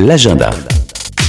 L'agenda. 0.00 0.50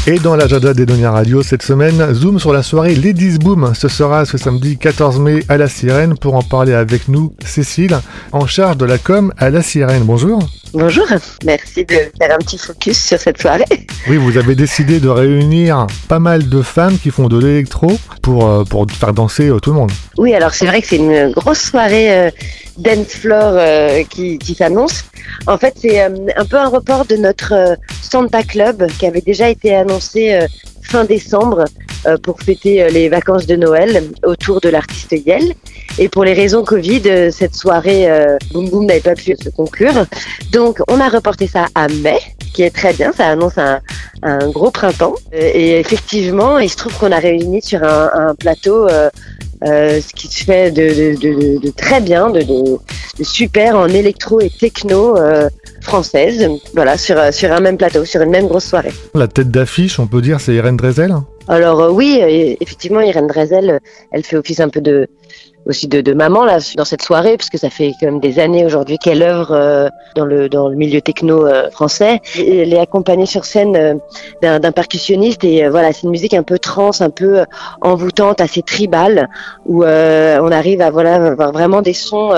Et 0.07 0.17
dans 0.17 0.35
l'agenda 0.35 0.73
d'Edonia 0.73 1.11
Radio 1.11 1.43
cette 1.43 1.61
semaine, 1.61 2.11
zoom 2.11 2.39
sur 2.39 2.53
la 2.53 2.63
soirée 2.63 2.95
Ladies 2.95 3.37
Boom. 3.37 3.75
Ce 3.75 3.87
sera 3.87 4.25
ce 4.25 4.39
samedi 4.39 4.77
14 4.77 5.19
mai 5.19 5.43
à 5.47 5.57
La 5.57 5.67
Sirène. 5.67 6.17
Pour 6.17 6.33
en 6.33 6.41
parler 6.41 6.73
avec 6.73 7.07
nous, 7.07 7.35
Cécile, 7.45 7.99
en 8.31 8.47
charge 8.47 8.77
de 8.77 8.85
la 8.85 8.97
com 8.97 9.31
à 9.37 9.51
La 9.51 9.61
Sirène. 9.61 10.05
Bonjour. 10.05 10.39
Bonjour, 10.73 11.05
merci 11.43 11.83
de 11.83 11.95
faire 12.17 12.33
un 12.33 12.37
petit 12.37 12.57
focus 12.57 12.97
sur 12.97 13.19
cette 13.19 13.41
soirée. 13.41 13.65
Oui, 14.07 14.15
vous 14.15 14.37
avez 14.37 14.55
décidé 14.55 15.01
de 15.01 15.09
réunir 15.09 15.85
pas 16.07 16.19
mal 16.19 16.47
de 16.47 16.61
femmes 16.61 16.97
qui 16.97 17.09
font 17.09 17.27
de 17.27 17.37
l'électro 17.37 17.91
pour, 18.21 18.47
euh, 18.47 18.63
pour 18.63 18.85
faire 18.89 19.11
danser 19.11 19.49
euh, 19.49 19.59
tout 19.59 19.71
le 19.71 19.75
monde. 19.75 19.91
Oui, 20.17 20.33
alors 20.33 20.53
c'est 20.53 20.65
vrai 20.65 20.81
que 20.81 20.87
c'est 20.87 20.95
une 20.95 21.31
grosse 21.31 21.59
soirée 21.59 22.27
euh, 22.27 22.31
dance 22.77 23.09
floor 23.09 23.53
euh, 23.55 24.03
qui, 24.09 24.37
qui 24.37 24.55
s'annonce. 24.55 25.03
En 25.45 25.57
fait, 25.57 25.73
c'est 25.75 26.03
euh, 26.03 26.09
un 26.37 26.45
peu 26.45 26.57
un 26.57 26.69
report 26.69 27.05
de 27.05 27.17
notre 27.17 27.77
Santa 28.01 28.41
Club 28.41 28.87
qui 28.97 29.05
avait 29.05 29.21
déjà 29.21 29.49
été 29.49 29.75
annoncé 29.75 30.39
fin 30.81 31.03
décembre 31.03 31.65
pour 32.23 32.41
fêter 32.41 32.83
euh, 32.83 32.89
les 32.89 33.09
vacances 33.09 33.45
de 33.45 33.55
Noël 33.55 34.03
autour 34.23 34.61
de 34.61 34.69
l'artiste 34.69 35.13
Yel. 35.25 35.53
Et 35.99 36.09
pour 36.09 36.23
les 36.23 36.33
raisons 36.33 36.63
Covid, 36.63 37.01
euh, 37.05 37.31
cette 37.31 37.55
soirée 37.55 38.09
euh, 38.09 38.37
Boom 38.51 38.69
Boom 38.69 38.85
n'avait 38.85 38.99
pas 39.01 39.15
pu 39.15 39.35
se 39.41 39.49
conclure. 39.49 40.05
Donc, 40.51 40.79
on 40.87 40.99
a 40.99 41.09
reporté 41.09 41.47
ça 41.47 41.67
à 41.75 41.87
mai, 41.87 42.19
qui 42.53 42.63
est 42.63 42.75
très 42.75 42.93
bien. 42.93 43.11
Ça 43.11 43.27
annonce 43.27 43.57
un, 43.57 43.79
un 44.23 44.49
gros 44.49 44.71
printemps. 44.71 45.15
Euh, 45.33 45.51
Et 45.53 45.79
effectivement, 45.79 46.59
il 46.59 46.69
se 46.69 46.77
trouve 46.77 46.93
qu'on 46.97 47.11
a 47.11 47.19
réuni 47.19 47.61
sur 47.61 47.83
un, 47.83 48.09
un 48.13 48.35
plateau 48.35 48.87
euh, 48.87 49.09
euh, 49.63 49.99
ce 50.01 50.13
qui 50.13 50.27
se 50.27 50.43
fait 50.43 50.71
de, 50.71 50.81
de, 50.81 51.19
de, 51.19 51.59
de 51.59 51.71
très 51.71 52.01
bien, 52.01 52.31
de, 52.31 52.41
super 53.21 53.75
en 53.75 53.87
électro 53.87 54.39
et 54.41 54.49
techno 54.49 55.17
euh, 55.17 55.49
française. 55.81 56.49
Voilà, 56.73 56.97
sur, 56.97 57.17
euh, 57.19 57.31
sur 57.31 57.51
un 57.51 57.59
même 57.59 57.77
plateau, 57.77 58.03
sur 58.05 58.21
une 58.21 58.31
même 58.31 58.47
grosse 58.47 58.65
soirée. 58.65 58.93
La 59.13 59.27
tête 59.27 59.51
d'affiche, 59.51 59.99
on 59.99 60.07
peut 60.07 60.21
dire, 60.21 60.39
c'est 60.41 60.53
Irène 60.55 60.77
Drezel. 60.77 61.13
Alors 61.47 61.81
euh, 61.81 61.89
oui, 61.91 62.19
euh, 62.21 62.55
effectivement, 62.59 63.01
Irène 63.01 63.27
Drezel, 63.27 63.69
euh, 63.69 63.79
elle 64.11 64.23
fait 64.23 64.37
office 64.37 64.59
un 64.59 64.69
peu 64.69 64.81
de 64.81 65.07
aussi 65.67 65.87
de, 65.87 66.01
de 66.01 66.13
maman 66.13 66.43
là 66.43 66.57
dans 66.75 66.85
cette 66.85 67.03
soirée, 67.03 67.37
puisque 67.37 67.57
ça 67.57 67.69
fait 67.69 67.93
quand 67.99 68.07
même 68.07 68.19
des 68.19 68.39
années 68.39 68.65
aujourd'hui 68.65 68.97
qu'elle 68.97 69.21
œuvre 69.21 69.51
euh, 69.51 69.89
dans 70.15 70.25
le 70.25 70.49
dans 70.49 70.69
le 70.69 70.75
milieu 70.75 71.01
techno 71.01 71.45
euh, 71.45 71.69
français. 71.69 72.19
Elle 72.35 72.73
est 72.73 72.79
accompagnée 72.79 73.25
sur 73.25 73.45
scène 73.45 73.75
euh, 74.43 74.59
d'un 74.59 74.71
percussionniste 74.71 75.43
et 75.43 75.67
voilà, 75.69 75.93
c'est 75.93 76.03
une 76.03 76.11
musique 76.11 76.33
un 76.33 76.43
peu 76.43 76.57
trans, 76.57 76.91
un 76.99 77.09
peu 77.09 77.43
envoûtante, 77.81 78.41
assez 78.41 78.61
tribale, 78.61 79.29
où 79.65 79.83
on 79.83 80.51
arrive 80.51 80.81
à 80.81 80.89
voilà 80.89 81.15
avoir 81.15 81.51
vraiment 81.51 81.81
des 81.81 81.93
sons 81.93 82.31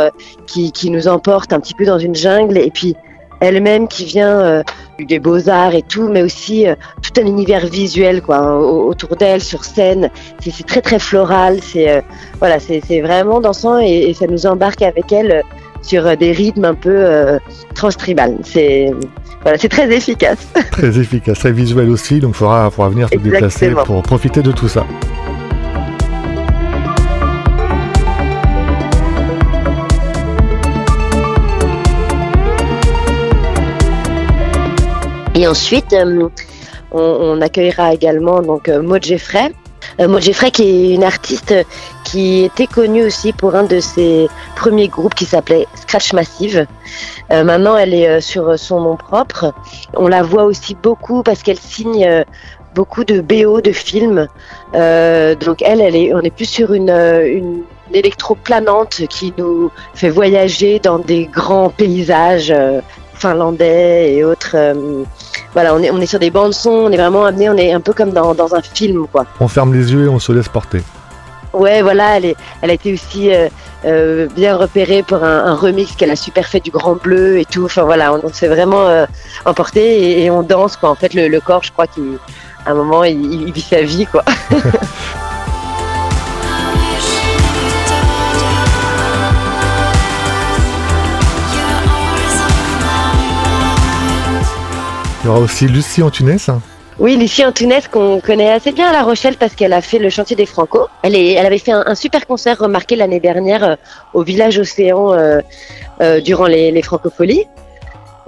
qui 0.47 0.71
qui 0.71 0.89
nous 0.89 1.07
emportent 1.07 1.53
un 1.53 1.59
petit 1.59 1.73
peu 1.73 1.85
dans 1.85 1.99
une 1.99 2.15
jungle 2.15 2.57
et 2.57 2.71
puis 2.71 2.95
elle-même 3.43 3.87
qui 3.87 4.05
vient 4.05 4.39
euh, 4.39 4.63
des 4.99 5.19
beaux-arts 5.19 5.75
et 5.75 5.81
tout, 5.83 6.07
mais 6.09 6.21
aussi 6.23 6.67
euh, 6.67 6.75
tout 7.01 7.19
un 7.21 7.25
univers 7.25 7.65
visuel 7.67 8.21
quoi 8.21 8.37
hein, 8.37 8.55
au- 8.55 8.87
autour 8.89 9.15
d'elle 9.15 9.41
sur 9.41 9.63
scène. 9.65 10.09
C'est 10.41 10.65
très 10.65 10.81
très 10.81 10.99
floral, 10.99 11.59
c'est 11.61 11.89
euh, 11.89 12.01
voilà, 12.39 12.59
c'est 12.59 12.81
c'est 12.87 13.01
vraiment 13.01 13.39
dansant 13.41 13.79
et, 13.79 14.09
et 14.09 14.13
ça 14.13 14.25
nous 14.27 14.45
embarque 14.45 14.81
avec 14.81 15.11
elle 15.11 15.43
sur 15.81 16.15
des 16.15 16.31
rythmes 16.31 16.65
un 16.65 16.75
peu 16.75 16.95
euh, 16.95 17.37
trans-tribal. 17.75 18.37
C'est 18.43 18.89
voilà, 19.41 19.57
c'est 19.57 19.67
très 19.69 19.91
efficace. 19.93 20.47
Très 20.71 20.97
efficace, 20.97 21.39
très 21.39 21.51
visuel 21.51 21.89
aussi, 21.89 22.19
donc 22.21 22.31
il 22.31 22.37
faudra, 22.37 22.69
faudra 22.71 22.89
venir 22.89 23.09
se 23.09 23.17
déplacer 23.17 23.71
pour 23.85 24.01
profiter 24.01 24.41
de 24.41 24.53
tout 24.53 24.69
ça. 24.69 24.85
Et 35.35 35.47
ensuite, 35.47 35.93
euh, 35.93 36.29
on, 36.91 37.01
on 37.01 37.41
accueillera 37.41 37.93
également 37.93 38.41
donc 38.41 38.69
euh. 38.69 38.81
Euh, 39.99 40.07
Maud 40.07 40.21
Geffray 40.21 40.51
qui 40.51 40.63
est 40.63 40.93
une 40.93 41.03
artiste 41.03 41.53
qui 42.03 42.43
était 42.43 42.67
connue 42.67 43.03
aussi 43.03 43.33
pour 43.33 43.55
un 43.55 43.63
de 43.63 43.79
ses 43.79 44.27
premiers 44.55 44.87
groupes 44.87 45.13
qui 45.13 45.25
s'appelait 45.25 45.67
Scratch 45.75 46.13
Massive. 46.13 46.65
Euh, 47.31 47.43
maintenant, 47.43 47.75
elle 47.75 47.93
est 47.93 48.21
sur 48.21 48.57
son 48.57 48.81
nom 48.81 48.95
propre. 48.95 49.53
On 49.95 50.07
la 50.07 50.23
voit 50.23 50.43
aussi 50.43 50.75
beaucoup 50.81 51.23
parce 51.23 51.43
qu'elle 51.43 51.59
signe 51.59 52.25
beaucoup 52.75 53.03
de 53.03 53.21
BO 53.21 53.61
de 53.61 53.71
films. 53.71 54.27
Euh, 54.73 55.35
donc 55.35 55.61
elle, 55.61 55.81
elle 55.81 55.95
est, 55.95 56.13
on 56.13 56.21
est 56.21 56.33
plus 56.33 56.49
sur 56.49 56.73
une, 56.73 56.89
une 56.89 57.63
électro-planante 57.93 59.01
qui 59.09 59.33
nous 59.37 59.71
fait 59.93 60.09
voyager 60.09 60.79
dans 60.79 60.99
des 60.99 61.25
grands 61.25 61.69
paysages 61.69 62.53
finlandais 63.15 64.13
et 64.13 64.23
autres. 64.23 64.55
Voilà, 65.53 65.73
on 65.75 65.79
est, 65.79 65.91
on 65.91 65.99
est 66.01 66.05
sur 66.05 66.19
des 66.19 66.31
bandes 66.31 66.53
son, 66.53 66.71
on 66.71 66.89
est 66.91 66.97
vraiment 66.97 67.25
amené, 67.25 67.49
on 67.49 67.57
est 67.57 67.71
un 67.71 67.81
peu 67.81 67.93
comme 67.93 68.11
dans, 68.11 68.33
dans 68.33 68.55
un 68.55 68.61
film, 68.61 69.07
quoi. 69.11 69.25
On 69.39 69.47
ferme 69.47 69.73
les 69.73 69.91
yeux 69.93 70.05
et 70.05 70.09
on 70.09 70.19
se 70.19 70.31
laisse 70.31 70.49
porter. 70.49 70.81
Ouais, 71.53 71.83
voilà, 71.83 72.17
elle, 72.17 72.25
est, 72.25 72.35
elle 72.63 72.71
a 72.71 72.73
été 72.73 72.91
aussi 72.91 73.31
euh, 73.31 73.47
euh, 73.85 74.27
bien 74.35 74.55
repérée 74.57 75.03
pour 75.03 75.23
un, 75.23 75.45
un 75.45 75.53
remix 75.53 75.95
qu'elle 75.95 76.09
a 76.09 76.15
super 76.15 76.47
fait 76.47 76.59
du 76.59 76.71
Grand 76.71 76.95
Bleu 76.95 77.37
et 77.37 77.45
tout. 77.45 77.65
Enfin 77.65 77.83
voilà, 77.83 78.11
on, 78.13 78.21
on 78.23 78.33
s'est 78.33 78.47
vraiment 78.47 78.87
euh, 78.87 79.05
emporté 79.45 79.81
et, 79.81 80.23
et 80.25 80.31
on 80.31 80.41
danse, 80.41 80.75
quoi. 80.77 80.89
En 80.89 80.95
fait, 80.95 81.13
le, 81.13 81.27
le 81.27 81.39
corps, 81.39 81.61
je 81.63 81.71
crois 81.71 81.85
qu'à 81.85 82.01
un 82.65 82.73
moment, 82.73 83.03
il, 83.03 83.43
il 83.47 83.53
vit 83.53 83.61
sa 83.61 83.83
vie, 83.83 84.07
quoi. 84.07 84.23
Il 95.23 95.27
y 95.27 95.29
aura 95.29 95.39
aussi 95.39 95.67
Lucie 95.67 96.03
Antunes. 96.03 96.37
Oui, 96.99 97.15
Lucie 97.15 97.45
Antunes 97.45 97.79
qu'on 97.89 98.19
connaît 98.19 98.51
assez 98.51 98.73
bien 98.73 98.89
à 98.89 98.91
La 98.91 99.03
Rochelle 99.03 99.37
parce 99.37 99.55
qu'elle 99.55 99.71
a 99.71 99.79
fait 99.79 99.97
le 99.97 100.09
chantier 100.09 100.35
des 100.35 100.45
Franco. 100.45 100.89
Elle, 101.01 101.15
avait 101.37 101.59
fait 101.59 101.71
un, 101.71 101.95
super 101.95 102.27
concert 102.27 102.57
remarqué 102.59 102.97
l'année 102.97 103.21
dernière 103.21 103.63
euh, 103.63 103.75
au 104.13 104.23
village 104.23 104.59
Océan 104.59 105.13
euh, 105.13 105.39
euh, 106.01 106.19
durant 106.19 106.47
les, 106.47 106.71
les. 106.71 106.81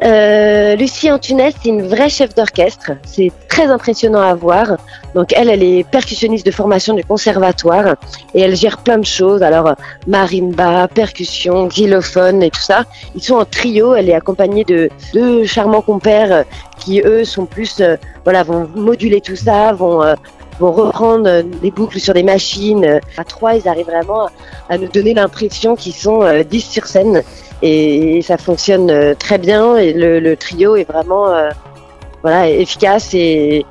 Euh, 0.03 0.75
Lucie 0.75 1.09
Antunes, 1.09 1.49
c'est 1.61 1.69
une 1.69 1.87
vraie 1.87 2.09
chef 2.09 2.35
d'orchestre. 2.35 2.91
C'est 3.05 3.31
très 3.47 3.67
impressionnant 3.67 4.21
à 4.21 4.33
voir. 4.33 4.77
Donc 5.13 5.31
elle, 5.33 5.49
elle 5.49 5.63
est 5.63 5.87
percussionniste 5.89 6.45
de 6.45 6.51
formation 6.51 6.93
du 6.93 7.03
conservatoire 7.03 7.95
et 8.33 8.41
elle 8.41 8.55
gère 8.55 8.77
plein 8.79 8.97
de 8.97 9.05
choses. 9.05 9.41
Alors 9.41 9.75
marimba, 10.05 10.87
percussion, 10.89 11.67
xylophone 11.67 12.43
et 12.43 12.49
tout 12.49 12.61
ça. 12.61 12.83
Ils 13.15 13.23
sont 13.23 13.35
en 13.35 13.45
trio. 13.45 13.95
Elle 13.95 14.09
est 14.09 14.15
accompagnée 14.15 14.65
de 14.65 14.89
deux 15.13 15.45
charmants 15.45 15.81
compères 15.81 16.43
qui 16.77 17.01
eux 17.01 17.23
sont 17.23 17.45
plus, 17.45 17.79
euh, 17.79 17.95
voilà, 18.25 18.43
vont 18.43 18.69
moduler 18.75 19.21
tout 19.21 19.37
ça, 19.37 19.71
vont 19.71 20.03
euh, 20.03 20.15
vont 20.59 20.71
reprendre 20.71 21.27
euh, 21.27 21.43
des 21.43 21.71
boucles 21.71 21.99
sur 21.99 22.13
des 22.13 22.23
machines. 22.23 22.99
À 23.17 23.23
trois, 23.23 23.55
ils 23.55 23.67
arrivent 23.67 23.85
vraiment 23.85 24.27
à, 24.69 24.77
nous 24.77 24.87
donner 24.87 25.13
l'impression 25.13 25.75
qu'ils 25.75 25.93
sont 25.93 26.21
euh, 26.21 26.43
10 26.43 26.61
sur 26.61 26.85
scène 26.85 27.23
et, 27.61 28.21
ça 28.21 28.37
fonctionne 28.37 28.89
euh, 28.89 29.13
très 29.15 29.37
bien 29.37 29.77
et 29.77 29.93
le, 29.93 30.19
le 30.19 30.35
trio 30.35 30.75
est 30.75 30.83
vraiment 30.83 31.29
euh, 31.29 31.49
voilà 32.21 32.49
efficace 32.49 33.13
et, 33.13 33.65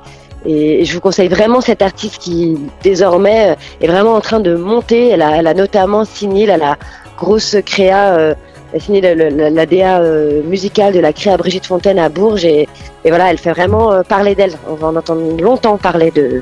et 0.45 0.85
je 0.85 0.93
vous 0.93 1.01
conseille 1.01 1.27
vraiment 1.27 1.61
cette 1.61 1.81
artiste 1.81 2.19
qui 2.19 2.57
désormais 2.83 3.51
euh, 3.51 3.55
est 3.81 3.87
vraiment 3.87 4.13
en 4.13 4.21
train 4.21 4.39
de 4.39 4.55
monter. 4.55 5.09
Elle 5.09 5.21
a, 5.21 5.37
elle 5.37 5.47
a 5.47 5.53
notamment 5.53 6.05
signé 6.05 6.45
là, 6.45 6.57
la 6.57 6.77
grosse 7.17 7.57
créa, 7.65 8.15
euh, 8.15 8.35
elle 8.75 8.81
a 8.81 8.83
signé 8.83 8.99
le- 9.01 9.13
le- 9.15 9.29
la, 9.29 9.49
la 9.49 9.65
DA 9.65 9.99
euh, 10.01 10.41
musicale 10.43 10.93
de 10.93 10.99
la 10.99 11.13
créa 11.13 11.37
Brigitte 11.37 11.65
Fontaine 11.65 11.97
à 11.97 12.09
Bourges 12.09 12.43
et, 12.43 12.67
et 13.05 13.09
voilà, 13.09 13.31
elle 13.31 13.37
fait 13.37 13.51
vraiment 13.51 13.93
euh, 13.93 14.01
parler 14.03 14.35
d'elle. 14.35 14.51
On 14.69 14.73
va 14.73 14.87
en 14.87 14.95
entendre 14.97 15.41
longtemps 15.41 15.77
parler 15.77 16.11
de, 16.11 16.41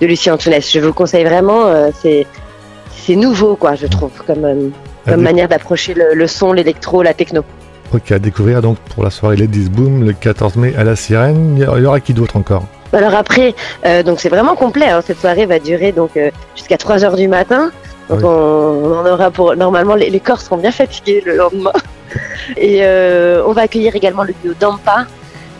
de 0.00 0.06
Lucie 0.06 0.30
Antunes. 0.30 0.54
Je 0.60 0.78
vous 0.78 0.92
conseille 0.92 1.24
vraiment, 1.24 1.66
euh, 1.66 1.90
c'est 2.00 2.24
c'est 3.04 3.16
nouveau 3.16 3.56
quoi, 3.56 3.74
je 3.74 3.88
trouve, 3.88 4.12
comme, 4.28 4.70
comme 5.08 5.22
manière 5.22 5.48
d'approcher 5.48 5.92
le, 5.94 6.14
le 6.14 6.26
son, 6.28 6.52
l'électro, 6.52 7.02
la 7.02 7.14
techno. 7.14 7.42
Ok, 7.92 8.12
à 8.12 8.20
découvrir 8.20 8.62
donc 8.62 8.78
pour 8.94 9.02
la 9.02 9.10
soirée 9.10 9.36
Ladies 9.36 9.68
Boom 9.68 10.04
le 10.04 10.12
14 10.12 10.54
mai 10.54 10.74
à 10.78 10.84
La 10.84 10.94
Sirène. 10.94 11.56
Il 11.56 11.64
y 11.64 11.66
aura- 11.66 11.78
il 11.78 11.82
y 11.82 11.86
aura 11.86 11.98
qui 12.00 12.14
d'autre 12.14 12.36
encore? 12.36 12.62
Alors 12.92 13.14
après, 13.16 13.54
euh, 13.86 14.04
donc 14.04 14.20
c'est 14.20 14.28
vraiment 14.28 14.54
complet. 14.54 14.86
hein. 14.86 15.00
Cette 15.04 15.18
soirée 15.18 15.46
va 15.46 15.58
durer 15.58 15.90
donc 15.90 16.16
euh, 16.16 16.30
jusqu'à 16.54 16.76
3 16.78 17.04
heures 17.04 17.16
du 17.16 17.26
matin. 17.26 17.72
Donc 18.08 18.18
Oui. 18.20 18.24
on, 18.26 18.98
en 19.00 19.06
aura 19.06 19.30
pour 19.30 19.54
normalement 19.56 19.94
les, 19.94 20.10
les 20.10 20.20
corps 20.20 20.40
seront 20.40 20.56
bien 20.58 20.72
fatigués 20.72 21.22
le 21.24 21.36
lendemain. 21.36 21.72
Et 22.56 22.80
euh, 22.82 23.42
on 23.46 23.52
va 23.52 23.62
accueillir 23.62 23.94
également 23.96 24.24
le 24.24 24.34
duo 24.42 24.52
Dampa, 24.58 25.06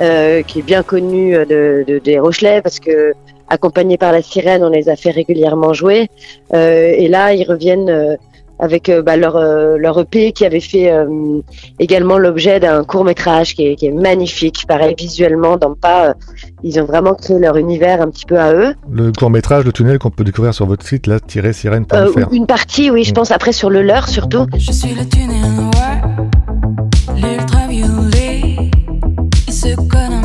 euh, 0.01 0.43
qui 0.43 0.59
est 0.59 0.63
bien 0.63 0.83
connu 0.83 1.35
euh, 1.37 1.45
de, 1.45 1.85
de- 1.87 1.99
des 1.99 2.19
Rochelais 2.19 2.61
parce 2.61 2.81
que 2.81 3.13
accompagnés 3.49 3.99
par 3.99 4.13
la 4.13 4.23
sirène, 4.23 4.65
on 4.65 4.71
les 4.71 4.89
a 4.89 4.97
fait 4.97 5.11
régulièrement 5.11 5.73
jouer. 5.73 6.09
Euh, 6.55 6.93
et 6.97 7.09
là, 7.09 7.33
ils 7.35 7.45
reviennent 7.49 7.91
euh, 7.91 8.17
avec 8.63 8.89
euh, 8.89 9.03
bah, 9.03 9.17
leur, 9.17 9.37
euh, 9.37 9.77
leur 9.77 9.99
EP 10.01 10.31
qui 10.33 10.47
avait 10.47 10.61
fait 10.61 10.91
euh, 10.91 11.41
également 11.81 12.17
l'objet 12.17 12.61
d'un 12.61 12.85
court 12.85 13.05
métrage 13.05 13.55
qui 13.57 13.65
est, 13.65 13.93
magnifique. 13.93 14.65
Pareil, 14.69 14.95
visuellement, 14.97 15.57
dans 15.57 15.75
pas, 15.75 16.15
ils 16.63 16.81
ont 16.81 16.85
vraiment 16.85 17.15
créé 17.15 17.41
leur 17.41 17.57
univers 17.57 18.01
un 18.01 18.09
petit 18.09 18.25
peu 18.25 18.39
à 18.39 18.55
eux. 18.55 18.75
Le 18.91 19.11
court 19.11 19.31
métrage, 19.31 19.65
le 19.65 19.73
tunnel 19.73 19.99
qu'on 19.99 20.11
peut 20.11 20.23
découvrir 20.23 20.55
sur 20.55 20.67
votre 20.67 20.87
site, 20.87 21.09
là-sirène.fr. 21.09 22.33
une 22.33 22.47
partie, 22.47 22.89
oui, 22.91 23.03
je 23.03 23.11
mm. 23.11 23.15
pense, 23.15 23.33
après 23.33 23.51
sur 23.51 23.69
le 23.69 23.83
leur 23.83 24.09
surtout. 24.09 24.47
Je 24.57 24.71
suis 24.71 24.95
le 24.95 25.05
tunnel 25.09 25.41
noir, 25.41 25.73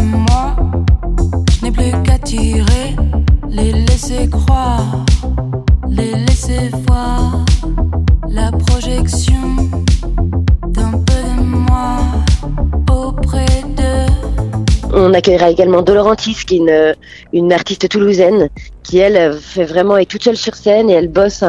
moi, 0.06 0.56
tirer, 2.24 2.96
les 3.50 3.72
laisser 3.72 4.30
croire, 4.30 5.06
les 5.90 6.14
laisser 6.14 6.70
voir. 6.86 7.27
On 15.08 15.14
accueillera 15.14 15.50
également 15.50 15.84
Dolorantis, 15.84 16.36
qui 16.46 16.56
est 16.56 16.58
une, 16.58 16.96
une 17.32 17.54
artiste 17.54 17.88
toulousaine, 17.88 18.50
qui 18.88 19.00
elle 19.00 19.34
fait 19.34 19.66
vraiment 19.66 19.98
est 19.98 20.06
toute 20.06 20.24
seule 20.24 20.38
sur 20.38 20.56
scène 20.56 20.90
et 20.90 20.94
elle 20.94 21.10
bosse 21.10 21.44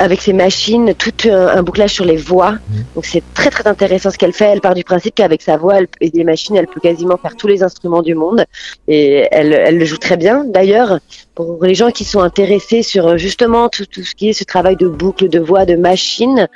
avec 0.00 0.20
ses 0.20 0.32
machines 0.32 0.94
tout 0.94 1.28
un, 1.28 1.62
bouclage 1.62 1.90
sur 1.90 2.04
les 2.04 2.16
voix. 2.16 2.52
Mmh. 2.52 2.76
Donc 2.96 3.06
c'est 3.06 3.22
très 3.34 3.50
très 3.50 3.66
intéressant 3.68 4.10
ce 4.10 4.18
qu'elle 4.18 4.32
fait. 4.32 4.46
Elle 4.46 4.60
part 4.60 4.74
du 4.74 4.82
principe 4.82 5.14
qu'avec 5.14 5.42
sa 5.42 5.56
voix 5.56 5.76
et 6.00 6.10
des 6.10 6.24
machines, 6.24 6.56
elle 6.56 6.66
peut 6.66 6.80
quasiment 6.80 7.16
faire 7.16 7.36
tous 7.36 7.46
les 7.46 7.62
instruments 7.62 8.02
du 8.02 8.16
monde 8.16 8.44
et 8.88 9.28
elle, 9.30 9.52
elle 9.52 9.78
le 9.78 9.84
joue 9.84 9.96
très 9.96 10.16
bien. 10.16 10.44
D'ailleurs, 10.44 10.98
pour 11.36 11.64
les 11.64 11.74
gens 11.74 11.90
qui 11.90 12.04
sont 12.04 12.20
intéressés 12.20 12.82
sur 12.82 13.16
justement 13.16 13.68
tout, 13.68 13.86
tout, 13.86 14.02
ce 14.02 14.14
qui 14.14 14.30
est 14.30 14.32
ce 14.32 14.44
travail 14.44 14.76
de 14.76 14.88
boucle, 14.88 15.28
de 15.28 15.38
voix, 15.38 15.64
de 15.64 15.76
machine, 15.76 16.48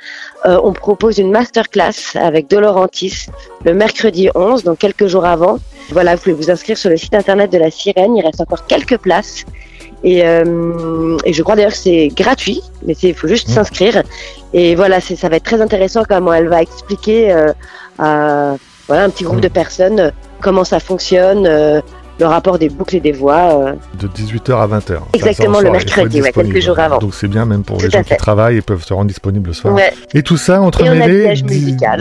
euh, 0.45 0.59
on 0.61 0.73
propose 0.73 1.19
une 1.19 1.31
masterclass 1.31 2.15
avec 2.15 2.49
Dolorantis 2.49 3.27
le 3.63 3.73
mercredi 3.73 4.29
11, 4.35 4.63
donc 4.63 4.77
quelques 4.79 5.07
jours 5.07 5.25
avant. 5.25 5.59
Voilà, 5.89 6.15
vous 6.15 6.21
pouvez 6.21 6.35
vous 6.35 6.51
inscrire 6.51 6.77
sur 6.77 6.89
le 6.89 6.97
site 6.97 7.15
internet 7.15 7.51
de 7.51 7.57
la 7.57 7.71
Sirène. 7.71 8.17
Il 8.17 8.25
reste 8.25 8.41
encore 8.41 8.67
quelques 8.67 8.97
places. 8.97 9.45
Et, 10.03 10.25
euh, 10.25 11.17
et 11.25 11.33
je 11.33 11.43
crois 11.43 11.55
d'ailleurs 11.55 11.71
que 11.71 11.77
c'est 11.77 12.09
gratuit, 12.09 12.61
mais 12.85 12.93
il 12.93 13.13
faut 13.13 13.27
juste 13.27 13.49
mmh. 13.49 13.53
s'inscrire. 13.53 14.03
Et 14.53 14.75
voilà, 14.75 15.01
ça 15.01 15.29
va 15.29 15.37
être 15.37 15.43
très 15.43 15.61
intéressant 15.61 16.03
comment 16.07 16.33
elle 16.33 16.47
va 16.47 16.61
expliquer 16.61 17.31
euh, 17.31 17.51
à 17.99 18.55
voilà, 18.87 19.03
un 19.03 19.09
petit 19.09 19.23
groupe 19.23 19.37
mmh. 19.37 19.41
de 19.41 19.47
personnes 19.47 20.11
comment 20.41 20.63
ça 20.63 20.79
fonctionne, 20.79 21.45
euh, 21.45 21.81
le 22.19 22.25
rapport 22.25 22.57
des 22.57 22.69
boucles 22.69 22.97
et 22.97 22.99
des 22.99 23.11
voix. 23.11 23.67
Euh. 23.67 23.73
De 23.99 24.07
18h 24.07 24.55
à 24.55 24.67
20h. 24.67 24.99
Exactement, 25.13 25.61
le 25.61 25.71
mercredi, 25.71 26.21
quelques 26.21 26.59
jours 26.59 26.79
avant. 26.79 26.97
Donc 26.99 27.13
c'est 27.13 27.27
bien, 27.27 27.45
même 27.45 27.63
pour 27.63 27.79
les 27.81 27.89
gens 27.89 28.03
qui 28.03 28.17
travaillent 28.17 28.57
et 28.57 28.61
peuvent 28.61 28.83
se 28.83 28.93
rendre 28.93 29.07
disponibles 29.07 29.47
le 29.47 29.53
soir. 29.53 29.75
Et 30.13 30.23
tout 30.23 30.37
ça 30.37 30.61
entremêlé 30.61 31.33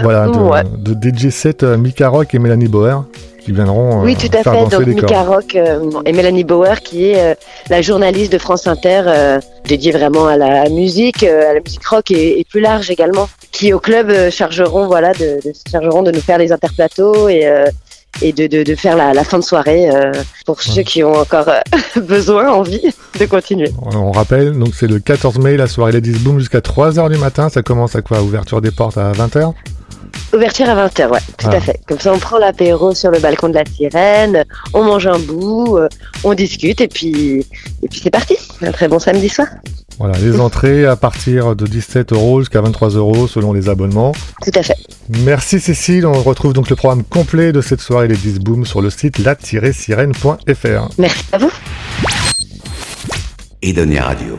voilà, 0.02 0.28
de, 0.28 0.94
de, 0.94 1.16
DJ 1.16 1.30
7 1.30 1.62
Mika 1.62 2.08
Rock 2.08 2.34
et 2.34 2.38
Mélanie 2.38 2.68
Bauer 2.68 3.04
qui 3.46 3.52
viendront. 3.52 4.02
oui, 4.02 4.16
tout 4.16 4.28
à 4.36 4.42
fait. 4.42 4.68
Donc 4.68 4.86
Mika 4.86 5.22
Rock 5.22 5.54
euh, 5.54 5.90
et 6.04 6.12
Mélanie 6.12 6.44
Bauer, 6.44 6.80
qui 6.82 7.10
est 7.10 7.20
euh, 7.20 7.34
la 7.70 7.80
journaliste 7.80 8.32
de 8.32 8.38
France 8.38 8.66
Inter, 8.66 9.38
dédiée 9.64 9.92
vraiment 9.92 10.26
à 10.26 10.36
la 10.36 10.68
musique, 10.68 11.22
à 11.22 11.54
la 11.54 11.60
musique 11.60 11.86
rock 11.86 12.10
et, 12.10 12.44
plus 12.48 12.60
large 12.60 12.90
également, 12.90 13.28
qui 13.52 13.72
au 13.72 13.78
club 13.78 14.30
chargeront, 14.30 14.86
voilà, 14.86 15.12
de, 15.12 15.40
de, 15.44 15.52
chargeront 15.70 16.02
de 16.02 16.10
nous 16.10 16.20
faire 16.20 16.38
des 16.38 16.52
interplateaux 16.52 17.28
et 17.28 17.48
et 18.22 18.32
de, 18.32 18.46
de, 18.46 18.62
de 18.62 18.74
faire 18.74 18.96
la, 18.96 19.12
la, 19.12 19.24
fin 19.24 19.38
de 19.38 19.44
soirée 19.44 19.90
euh, 19.90 20.12
pour 20.44 20.62
ceux 20.62 20.82
qui 20.82 21.04
ont 21.04 21.14
encore 21.14 21.48
euh, 21.48 21.60
besoin, 22.00 22.50
envie 22.50 22.94
de 23.18 23.26
continuer. 23.26 23.70
On 23.82 24.10
rappelle, 24.12 24.58
donc 24.58 24.74
c'est 24.74 24.86
le 24.86 24.98
14 24.98 25.38
mai, 25.38 25.56
la 25.56 25.66
soirée 25.66 25.92
Ladies 25.92 26.18
Boom 26.18 26.38
jusqu'à 26.38 26.60
3h 26.60 27.10
du 27.10 27.18
matin. 27.18 27.48
Ça 27.48 27.62
commence 27.62 27.94
à 27.96 28.02
quoi? 28.02 28.22
Ouverture 28.22 28.60
des 28.60 28.70
portes 28.70 28.98
à 28.98 29.12
20h 29.12 29.52
Ouverture 30.36 30.68
à 30.68 30.86
20h, 30.86 31.08
ouais, 31.08 31.18
tout 31.38 31.46
à 31.46 31.54
ah. 31.54 31.60
fait. 31.60 31.80
Comme 31.88 31.98
ça, 31.98 32.12
on 32.12 32.18
prend 32.18 32.36
l'apéro 32.38 32.94
sur 32.94 33.10
le 33.10 33.18
balcon 33.18 33.48
de 33.48 33.54
la 33.54 33.64
sirène, 33.64 34.44
on 34.74 34.84
mange 34.84 35.06
un 35.06 35.18
bout, 35.18 35.78
euh, 35.78 35.88
on 36.24 36.34
discute 36.34 36.82
et 36.82 36.88
puis, 36.88 37.46
et 37.82 37.88
puis 37.88 38.00
c'est 38.02 38.10
parti. 38.10 38.36
Un 38.60 38.70
très 38.70 38.86
bon 38.88 38.98
samedi 38.98 39.30
soir. 39.30 39.48
Voilà, 39.98 40.18
les 40.18 40.38
entrées 40.38 40.84
à 40.84 40.94
partir 40.96 41.56
de 41.56 41.66
17 41.66 42.12
euros 42.12 42.40
jusqu'à 42.40 42.60
23 42.60 42.90
euros 42.90 43.26
selon 43.26 43.54
les 43.54 43.70
abonnements. 43.70 44.12
Tout 44.42 44.50
à 44.54 44.62
fait. 44.62 44.76
Merci 45.24 45.58
Cécile, 45.58 46.06
on 46.06 46.12
retrouve 46.22 46.52
donc 46.52 46.68
le 46.68 46.76
programme 46.76 47.02
complet 47.02 47.52
de 47.52 47.62
cette 47.62 47.80
soirée 47.80 48.08
Les 48.08 48.16
10 48.16 48.40
Boom 48.40 48.66
sur 48.66 48.82
le 48.82 48.90
site 48.90 49.18
la-sirène.fr. 49.18 50.88
Merci 50.98 51.24
à 51.32 51.38
vous. 51.38 51.50
Edonia 53.62 54.04
Radio. 54.04 54.38